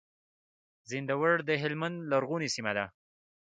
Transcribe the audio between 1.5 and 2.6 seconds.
هلمند لرغونې